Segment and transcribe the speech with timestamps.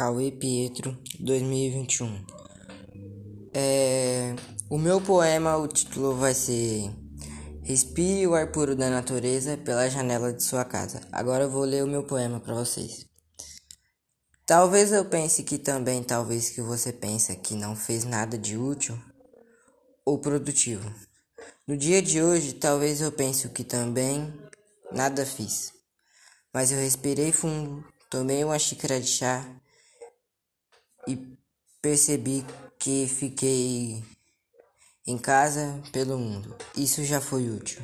[0.00, 2.24] Cauê Pietro, 2021.
[3.52, 4.34] É,
[4.70, 6.90] o meu poema, o título vai ser
[7.62, 11.02] Respire o ar puro da natureza pela janela de sua casa.
[11.12, 13.04] Agora eu vou ler o meu poema para vocês.
[14.46, 18.98] Talvez eu pense que também, talvez que você pensa que não fez nada de útil
[20.02, 20.90] ou produtivo.
[21.68, 24.32] No dia de hoje, talvez eu pense que também
[24.92, 25.74] nada fiz.
[26.54, 29.60] Mas eu respirei fundo, tomei uma xícara de chá
[31.06, 31.18] e
[31.80, 32.44] percebi
[32.78, 34.02] que fiquei
[35.06, 36.54] em casa pelo mundo.
[36.76, 37.82] Isso já foi útil.